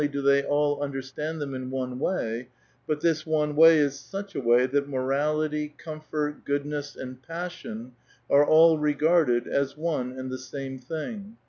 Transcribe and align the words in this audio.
201 0.01 0.23
do 0.23 0.41
the}' 0.41 0.47
all 0.49 0.81
understand 0.81 1.39
them 1.39 1.53
in 1.53 1.69
one 1.69 1.99
way, 1.99 2.47
but 2.87 3.01
this 3.01 3.23
one 3.23 3.55
way 3.55 3.77
is 3.77 3.99
such 3.99 4.33
a 4.33 4.39
way 4.41 4.65
that 4.65 4.89
morality, 4.89 5.75
comfort, 5.77 6.43
goodness, 6.43 6.95
and 6.95 7.21
passion 7.21 7.91
are 8.27 8.43
all 8.47 8.79
regarded 8.79 9.47
as 9.47 9.77
one 9.77 10.11
and 10.13 10.31
the 10.31 10.39
same 10.39 10.79
tiling. 10.79 11.37